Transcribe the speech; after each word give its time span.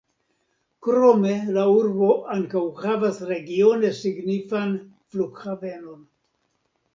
Krome 0.85 1.33
la 1.57 1.65
urbo 1.73 2.07
ankaŭ 2.35 2.63
havas 2.85 3.19
regione 3.33 3.93
signifan 3.99 4.75
flughavenon. 5.13 6.03